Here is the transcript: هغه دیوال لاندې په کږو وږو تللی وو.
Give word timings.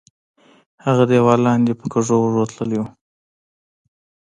هغه 0.85 1.03
دیوال 1.11 1.39
لاندې 1.47 1.71
په 1.79 1.85
کږو 1.93 2.15
وږو 2.21 2.43
تللی 2.53 2.77
وو. 2.79 2.87